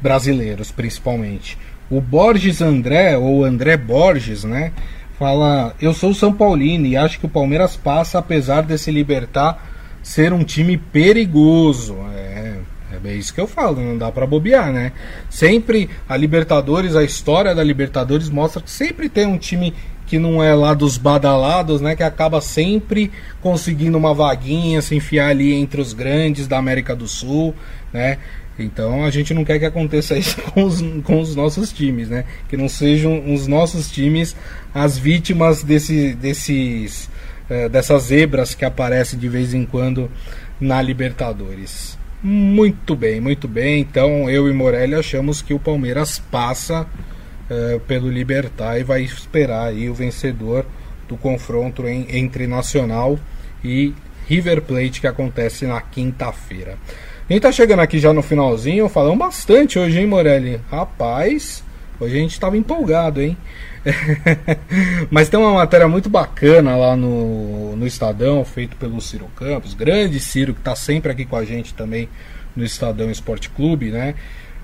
[0.02, 1.58] brasileiros, principalmente.
[1.90, 4.72] O Borges André, ou André Borges, né?
[5.18, 9.68] Fala, eu sou São Paulino e acho que o Palmeiras passa apesar desse Libertar
[10.02, 11.98] ser um time perigoso.
[12.16, 12.29] É,
[13.06, 14.92] é isso que eu falo, não dá para bobear, né?
[15.30, 19.74] Sempre a Libertadores, a história da Libertadores mostra que sempre tem um time
[20.10, 21.96] que não é lá dos badalados, né?
[21.96, 27.08] Que acaba sempre conseguindo uma vaguinha, se enfiar ali entre os grandes da América do
[27.08, 27.54] Sul,
[27.94, 28.18] né?
[28.58, 32.26] Então a gente não quer que aconteça isso com os, com os nossos times, né?
[32.50, 34.36] Que não sejam os nossos times
[34.74, 37.08] as vítimas desse, desses,
[37.48, 40.10] é, dessas zebras que aparecem de vez em quando
[40.60, 41.99] na Libertadores.
[42.22, 43.80] Muito bem, muito bem.
[43.80, 46.82] Então eu e Morelli achamos que o Palmeiras passa
[47.50, 50.66] uh, pelo Libertar e vai esperar aí o vencedor
[51.08, 53.18] do confronto em, entre Nacional
[53.64, 53.94] e
[54.28, 56.78] River Plate que acontece na quinta-feira.
[57.30, 60.60] A gente tá chegando aqui já no finalzinho, falando bastante hoje, hein, Morelli?
[60.70, 61.64] Rapaz,
[62.00, 63.38] hoje a gente tava empolgado, hein?
[65.10, 70.20] Mas tem uma matéria muito bacana lá no, no Estadão, feito pelo Ciro Campos, grande
[70.20, 72.10] Ciro, que está sempre aqui com a gente também
[72.56, 74.16] no Estadão Esporte Clube, né?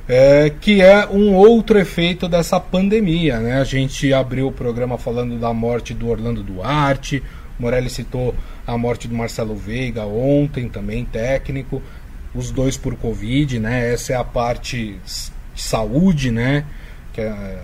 [0.08, 3.60] É, que é um outro efeito dessa pandemia, né?
[3.60, 7.24] A gente abriu o programa falando da morte do Orlando Duarte,
[7.58, 8.36] Morelli citou
[8.68, 11.82] a morte do Marcelo Veiga ontem, também técnico,
[12.34, 13.94] os dois por Covid, né?
[13.94, 15.00] Essa é a parte
[15.54, 16.66] de saúde, né?
[17.16, 17.58] Que é,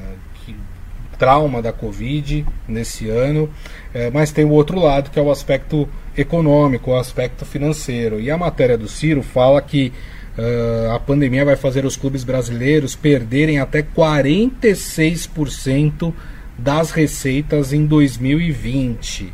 [1.21, 3.47] trauma da Covid nesse ano,
[3.93, 5.87] é, mas tem o outro lado que é o aspecto
[6.17, 8.19] econômico, o aspecto financeiro.
[8.19, 9.93] E a matéria do Ciro fala que
[10.35, 16.11] uh, a pandemia vai fazer os clubes brasileiros perderem até 46%
[16.57, 19.31] das receitas em 2020.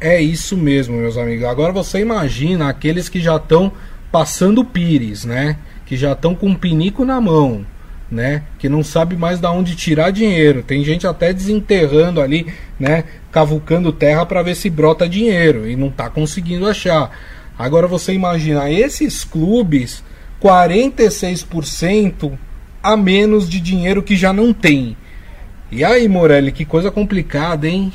[0.00, 1.44] É isso mesmo, meus amigos.
[1.44, 3.72] Agora você imagina aqueles que já estão
[4.12, 5.58] passando pires, né?
[5.84, 7.66] Que já estão com um pinico na mão
[8.10, 8.42] né?
[8.58, 10.62] Que não sabe mais da onde tirar dinheiro.
[10.62, 12.46] Tem gente até desenterrando ali,
[12.78, 13.04] né?
[13.32, 17.10] Cavucando terra para ver se brota dinheiro e não está conseguindo achar.
[17.58, 20.04] Agora você imagina esses clubes
[20.42, 22.38] 46%
[22.82, 24.96] a menos de dinheiro que já não tem.
[25.72, 27.92] E aí, Morelli, que coisa complicada, hein?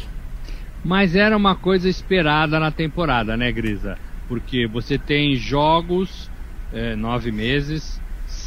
[0.83, 3.97] Mas era uma coisa esperada na temporada, né, Grisa?
[4.27, 6.29] Porque você tem jogos,
[6.73, 8.00] é, nove meses,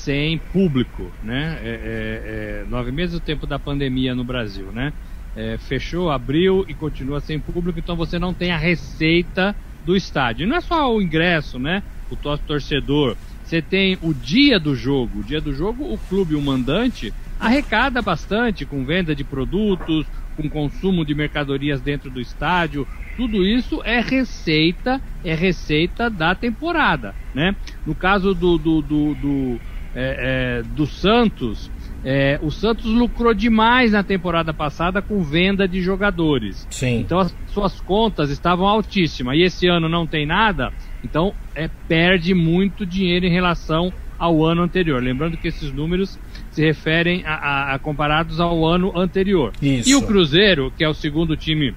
[0.05, 1.59] sem público, né?
[1.62, 4.93] É, é, é, nove meses o tempo da pandemia no Brasil, né?
[5.35, 10.47] É, fechou, abriu e continua sem público, então você não tem a receita do estádio.
[10.47, 11.83] Não é só o ingresso, né?
[12.11, 13.17] O torcedor.
[13.43, 15.21] Você tem o dia do jogo.
[15.21, 20.51] O dia do jogo, o clube, o mandante, arrecada bastante com venda de produtos, com
[20.51, 22.87] consumo de mercadorias dentro do estádio.
[23.17, 27.57] Tudo isso é receita, é receita da temporada, né?
[27.87, 29.61] No caso do, do, do, do
[29.95, 31.71] é, é, do Santos,
[32.05, 36.67] é, o Santos lucrou demais na temporada passada com venda de jogadores.
[36.71, 37.01] Sim.
[37.01, 39.37] Então as suas contas estavam altíssimas.
[39.37, 44.63] E esse ano não tem nada, então é, perde muito dinheiro em relação ao ano
[44.63, 45.03] anterior.
[45.03, 46.19] Lembrando que esses números
[46.51, 49.53] se referem a, a, a comparados ao ano anterior.
[49.61, 49.89] Isso.
[49.89, 51.75] E o Cruzeiro, que é o segundo time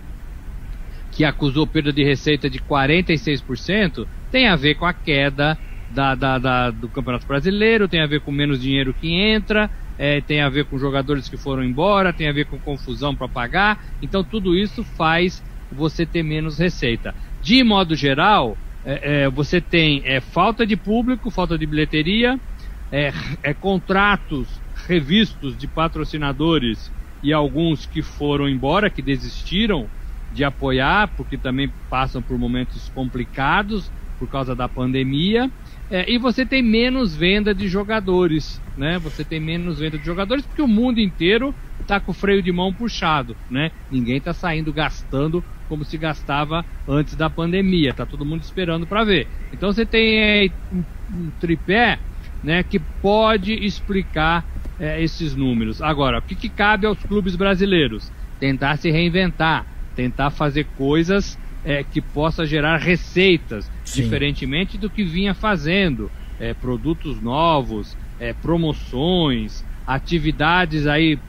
[1.11, 5.57] que acusou perda de receita de 46%, tem a ver com a queda
[5.89, 10.21] da, da, da, do Campeonato Brasileiro, tem a ver com menos dinheiro que entra, é,
[10.21, 13.83] tem a ver com jogadores que foram embora, tem a ver com confusão para pagar.
[14.01, 17.13] Então tudo isso faz você ter menos receita.
[17.41, 22.39] De modo geral, é, é, você tem é, falta de público, falta de bilheteria,
[22.91, 23.11] é,
[23.43, 29.89] é, contratos revistos de patrocinadores e alguns que foram embora, que desistiram
[30.31, 35.51] de apoiar, porque também passam por momentos complicados por causa da pandemia.
[35.89, 38.99] É, e você tem menos venda de jogadores, né?
[38.99, 42.51] Você tem menos venda de jogadores porque o mundo inteiro está com o freio de
[42.51, 43.71] mão puxado, né?
[43.89, 47.93] Ninguém está saindo gastando como se gastava antes da pandemia.
[47.93, 49.29] Tá todo mundo esperando para ver.
[49.51, 52.01] Então você tem é, um, um, tripé,
[52.43, 52.63] né?
[52.63, 54.45] Que pode explicar
[54.77, 55.81] é, esses números.
[55.81, 58.11] Agora, o que, que cabe aos clubes brasileiros?
[58.37, 64.03] Tentar se reinventar, tentar fazer coisas é, que possa gerar receitas, Sim.
[64.03, 66.09] diferentemente do que vinha fazendo.
[66.39, 71.19] É, produtos novos, é, promoções, atividades aí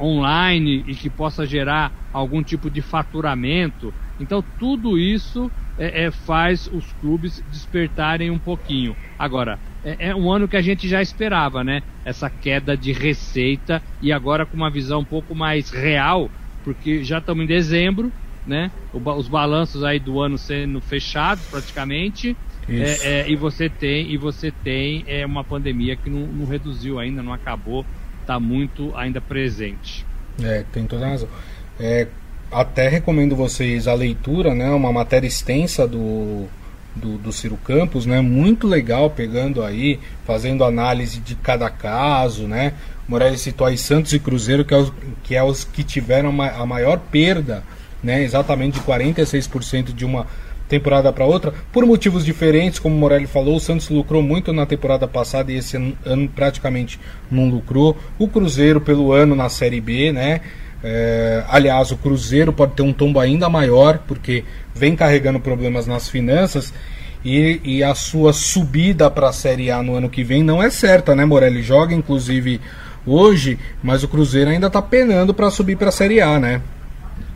[0.00, 3.94] online e que possa gerar algum tipo de faturamento.
[4.18, 8.96] Então tudo isso é, é, faz os clubes despertarem um pouquinho.
[9.18, 11.82] Agora, é, é, um ano que a gente já esperava, né?
[12.06, 16.30] Essa queda de receita e agora com uma visão um pouco mais real,
[16.62, 18.14] porque já estamos em dezembro,
[18.46, 18.70] né?
[18.92, 22.36] os balanços aí do ano sendo fechados praticamente.
[22.68, 27.00] É, é, e você tem e você tem é, uma pandemia que não, não reduziu
[27.00, 27.84] ainda, não acabou,
[28.20, 30.06] está muito ainda presente.
[30.40, 31.28] É, tem toda a razão.
[31.80, 32.06] É,
[32.52, 34.70] até recomendo vocês a leitura, né?
[34.70, 36.46] Uma matéria extensa do,
[36.94, 38.20] do, do Ciro Campos, né?
[38.20, 42.74] Muito legal, pegando aí, fazendo análise de cada caso, né?
[43.08, 44.92] Moraes citou aí Santos e Cruzeiro, que é os
[45.24, 47.64] que, é os que tiveram a maior perda
[48.02, 50.26] né, exatamente de 46% de uma
[50.68, 54.64] temporada para outra, por motivos diferentes, como o Morelli falou, o Santos lucrou muito na
[54.64, 56.98] temporada passada e esse ano, praticamente
[57.30, 57.96] não lucrou.
[58.18, 60.40] O Cruzeiro pelo ano na Série B, né?
[60.82, 66.08] É, aliás, o Cruzeiro pode ter um tombo ainda maior, porque vem carregando problemas nas
[66.08, 66.72] finanças
[67.24, 70.70] e, e a sua subida para a Série A no ano que vem não é
[70.70, 71.62] certa, né, Morelli?
[71.62, 72.60] Joga inclusive
[73.06, 76.62] hoje, mas o Cruzeiro ainda está penando para subir para a Série A, né?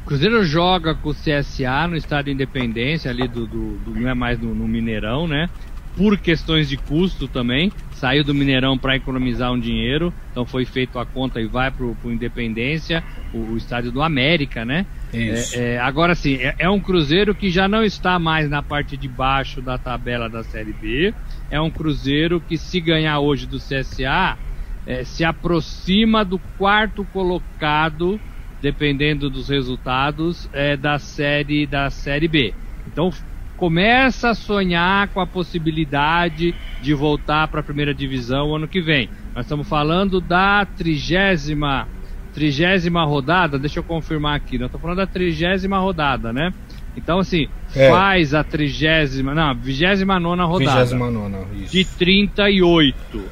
[0.07, 4.14] Cruzeiro joga com o CSA no Estado de Independência, ali do, do, do não é
[4.14, 5.51] mais no, no, Mineirão, né?
[5.97, 7.73] Por questões de custo também.
[7.90, 11.85] Saiu do Mineirão para economizar um dinheiro, então foi feito a conta e vai para
[11.85, 13.03] o Independência,
[13.35, 14.87] o, o, estádio do América, né?
[15.12, 15.59] Isso.
[15.59, 18.97] É, é, agora sim, é, é um Cruzeiro que já não está mais na parte
[18.97, 21.12] de baixo da tabela da Série B.
[21.51, 24.38] É um Cruzeiro que, se ganhar hoje do CSA,
[24.87, 28.21] é, se aproxima do quarto colocado
[28.61, 32.55] dependendo dos resultados é, da série da série B.
[32.87, 33.11] Então
[33.57, 39.09] começa a sonhar com a possibilidade de voltar para a primeira divisão ano que vem.
[39.35, 41.88] Nós estamos falando da trigésima
[42.35, 46.53] trigésima rodada, deixa eu confirmar aqui, nós estamos falando da trigésima rodada, né?
[46.95, 47.90] Então, assim, é.
[47.90, 50.81] faz a trigésima, não, vigésima nona rodada.
[50.81, 51.73] Vigésima nona, isso.
[51.73, 53.25] De 38.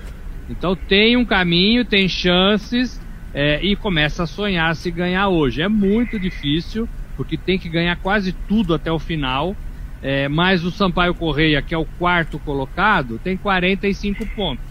[0.51, 3.01] Então tem um caminho, tem chances,
[3.35, 5.61] é, e começa a sonhar se ganhar hoje.
[5.61, 9.57] É muito difícil, porque tem que ganhar quase tudo até o final.
[10.01, 14.65] É, mas o Sampaio Correia, que é o quarto colocado, tem 45 pontos.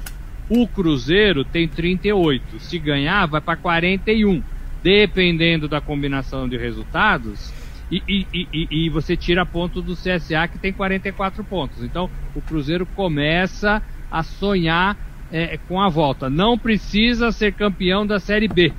[0.49, 2.59] O Cruzeiro tem 38.
[2.59, 4.41] Se ganhar, vai para 41.
[4.81, 7.51] Dependendo da combinação de resultados.
[7.91, 11.83] E, e, e, e, você tira ponto do CSA, que tem 44 pontos.
[11.83, 14.97] Então, o Cruzeiro começa a sonhar
[15.33, 16.29] é, com a volta.
[16.29, 18.71] Não precisa ser campeão da Série B,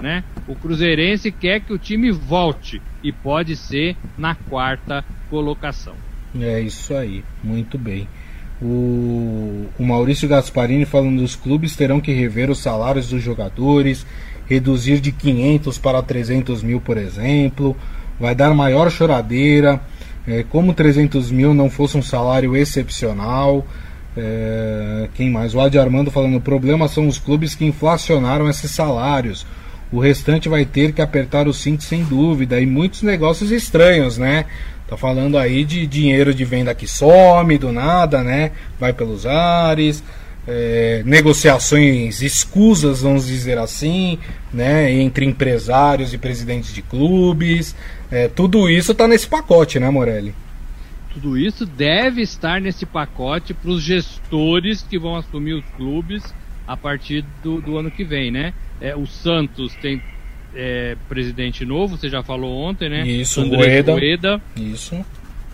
[0.00, 0.22] né?
[0.46, 5.94] O Cruzeirense quer que o time volte e pode ser na quarta colocação.
[6.40, 8.06] É isso aí, muito bem.
[8.62, 14.06] O, o Maurício Gasparini falando dos clubes terão que rever os salários dos jogadores,
[14.46, 17.76] reduzir de 500 para 300 mil, por exemplo,
[18.18, 19.80] vai dar maior choradeira.
[20.26, 23.64] É, como 300 mil não fosse um salário excepcional,
[24.16, 25.54] é, quem mais?
[25.54, 29.46] O Adi Armando falando: o problema são os clubes que inflacionaram esses salários.
[29.92, 32.60] O restante vai ter que apertar o cinto sem dúvida.
[32.60, 34.46] E muitos negócios estranhos, né?
[34.88, 38.52] Tá falando aí de dinheiro de venda que some do nada, né?
[38.80, 40.02] Vai pelos ares.
[40.48, 44.16] É, negociações escusas, vamos dizer assim,
[44.54, 47.74] né, entre empresários e presidentes de clubes.
[48.12, 50.32] É, tudo isso está nesse pacote, né, Morelli?
[51.16, 56.22] Tudo isso deve estar nesse pacote para os gestores que vão assumir os clubes
[56.66, 58.52] a partir do, do ano que vem, né?
[58.78, 60.02] É, o Santos tem
[60.54, 63.06] é, presidente novo, você já falou ontem, né?
[63.08, 64.42] Isso, André Moeda.
[64.54, 65.02] Isso.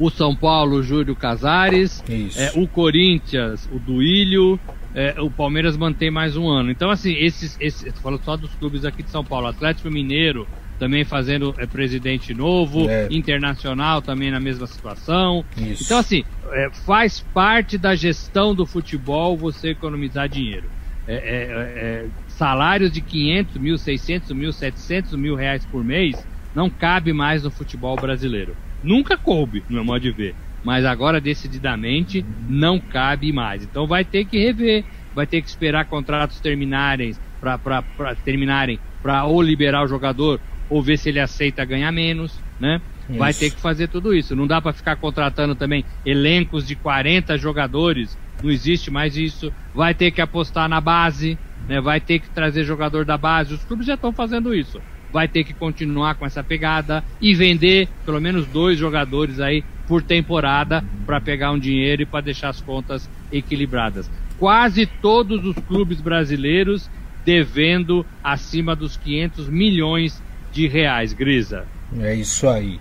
[0.00, 2.02] O São Paulo, Júlio Casares.
[2.08, 2.40] Isso.
[2.40, 4.58] É, o Corinthians, o Duílio.
[4.92, 6.72] É, o Palmeiras mantém mais um ano.
[6.72, 7.96] Então, assim, esses, esses.
[8.00, 9.46] Falo só dos clubes aqui de São Paulo.
[9.46, 10.44] Atlético Mineiro,
[10.82, 13.06] também fazendo é, presidente novo, é.
[13.08, 15.44] internacional também na mesma situação.
[15.56, 15.84] Isso.
[15.84, 20.68] Então, assim, é, faz parte da gestão do futebol você economizar dinheiro.
[21.06, 26.16] É, é, é, salários de 500 mil, 600 mil, 700 mil reais por mês
[26.52, 28.56] não cabe mais no futebol brasileiro.
[28.82, 30.34] Nunca coube, no meu modo de ver.
[30.64, 33.62] Mas agora, decididamente, não cabe mais.
[33.62, 39.42] Então vai ter que rever, vai ter que esperar contratos terminarem para terminarem para ou
[39.42, 42.80] liberar o jogador ou ver se ele aceita ganhar menos, né?
[43.08, 43.18] Isso.
[43.18, 44.36] Vai ter que fazer tudo isso.
[44.36, 48.16] Não dá para ficar contratando também elencos de 40 jogadores.
[48.42, 49.52] Não existe mais isso.
[49.74, 51.80] Vai ter que apostar na base, né?
[51.80, 53.54] Vai ter que trazer jogador da base.
[53.54, 54.80] Os clubes já estão fazendo isso.
[55.12, 60.02] Vai ter que continuar com essa pegada e vender pelo menos dois jogadores aí por
[60.02, 64.10] temporada para pegar um dinheiro e para deixar as contas equilibradas.
[64.38, 66.90] Quase todos os clubes brasileiros
[67.24, 71.64] devendo acima dos 500 milhões de reais, Grisa.
[72.00, 72.78] É isso aí.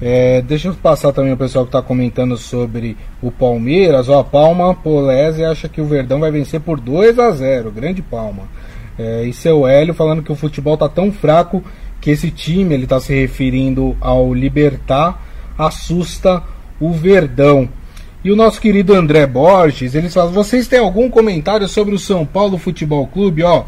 [0.00, 4.08] É, deixa eu passar também o pessoal que está comentando sobre o Palmeiras.
[4.08, 8.42] Ó, Palma Polese acha que o Verdão vai vencer por 2 a 0 Grande Palma.
[8.98, 11.62] É, e seu Hélio falando que o futebol tá tão fraco
[12.00, 15.22] que esse time, ele está se referindo ao Libertar,
[15.56, 16.42] assusta
[16.78, 17.68] o Verdão.
[18.22, 22.26] E o nosso querido André Borges, ele fala: vocês têm algum comentário sobre o São
[22.26, 23.42] Paulo Futebol Clube?
[23.42, 23.64] Ó,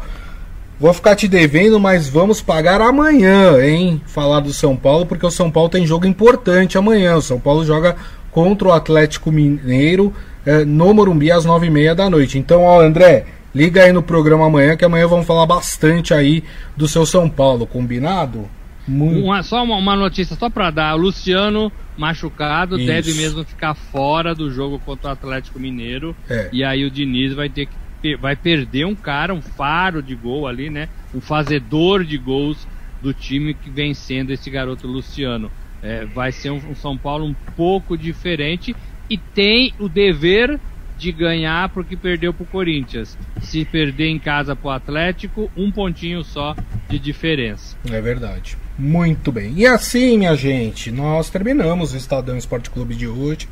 [0.79, 3.99] Vou ficar te devendo, mas vamos pagar amanhã, hein?
[4.05, 7.15] Falar do São Paulo, porque o São Paulo tem jogo importante amanhã.
[7.15, 7.95] O São Paulo joga
[8.29, 10.13] contra o Atlético Mineiro
[10.45, 12.37] é, no Morumbi às nove e meia da noite.
[12.37, 13.25] Então, ó, André,
[13.55, 16.43] liga aí no programa amanhã, que amanhã vamos falar bastante aí
[16.75, 18.47] do seu São Paulo, combinado?
[18.87, 19.25] Muito...
[19.25, 22.85] Uma, só uma, uma, notícia, só para dar: o Luciano machucado Isso.
[22.85, 26.15] deve mesmo ficar fora do jogo contra o Atlético Mineiro.
[26.29, 26.49] É.
[26.53, 27.86] E aí o Diniz vai ter que
[28.19, 30.89] vai perder um cara, um faro de gol ali, né?
[31.13, 32.67] Um fazedor de gols
[33.01, 35.51] do time que vem sendo esse garoto Luciano.
[35.81, 38.75] É, vai ser um, um, São Paulo um pouco diferente
[39.09, 40.59] e tem o dever
[40.97, 43.17] de ganhar porque perdeu para o Corinthians.
[43.41, 46.55] Se perder em casa para o Atlético, um pontinho só
[46.89, 47.77] de diferença.
[47.89, 48.57] É verdade.
[48.77, 49.53] Muito bem.
[49.55, 53.47] E assim, minha gente, nós terminamos o Estadão Esporte Clube de hoje.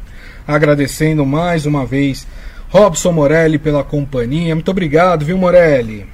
[0.47, 2.27] Agradecendo mais uma vez
[2.75, 4.53] Robson Morelli pela companhia.
[4.53, 6.05] Muito obrigado, viu, Morelli?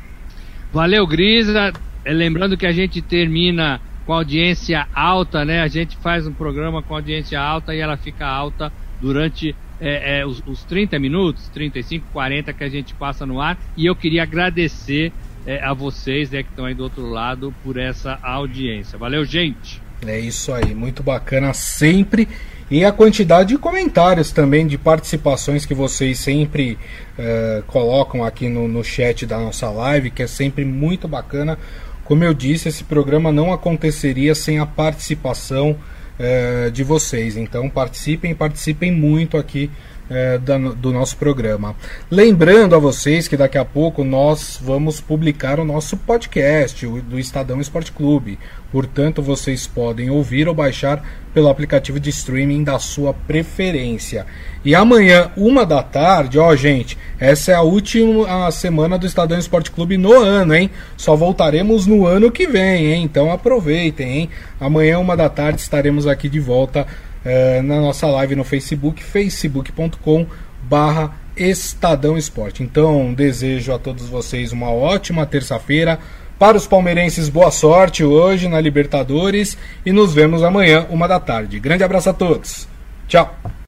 [0.72, 1.74] Valeu, Grisa.
[2.06, 5.64] É, lembrando que a gente termina com audiência alta, né?
[5.64, 10.26] A gente faz um programa com audiência alta e ela fica alta durante é, é,
[10.26, 13.58] os, os 30 minutos, 35, 40 que a gente passa no ar.
[13.76, 15.12] E eu queria agradecer
[15.48, 19.00] é, a vocês né, que estão aí do outro lado por essa audiência.
[19.00, 19.82] Valeu, gente!
[20.06, 22.28] É isso aí, muito bacana sempre.
[22.72, 26.78] E a quantidade de comentários também, de participações que vocês sempre
[27.20, 31.60] uh, colocam aqui no, no chat da nossa live, que é sempre muito bacana.
[32.06, 35.72] Como eu disse, esse programa não aconteceria sem a participação
[36.18, 37.36] uh, de vocês.
[37.36, 39.70] Então participem, participem muito aqui
[40.12, 41.74] é, da, do nosso programa.
[42.10, 47.18] Lembrando a vocês que daqui a pouco nós vamos publicar o nosso podcast o, do
[47.18, 48.38] Estadão Esporte Clube.
[48.72, 51.04] Portanto, vocês podem ouvir ou baixar
[51.34, 54.26] pelo aplicativo de streaming da sua preferência.
[54.64, 59.72] E amanhã, uma da tarde, ó, gente, essa é a última semana do Estadão Esporte
[59.72, 60.70] Clube no ano, hein?
[60.98, 63.04] Só voltaremos no ano que vem, hein?
[63.04, 64.30] Então aproveitem, hein?
[64.60, 66.86] Amanhã, uma da tarde, estaremos aqui de volta
[67.24, 70.26] é, na nossa live no Facebook, facebook.com
[70.64, 72.64] barra Estadão Esporte.
[72.64, 76.00] Então, desejo a todos vocês uma ótima terça-feira.
[76.38, 81.60] Para os palmeirenses, boa sorte hoje na Libertadores e nos vemos amanhã, uma da tarde.
[81.60, 82.68] Grande abraço a todos.
[83.08, 83.61] Tchau.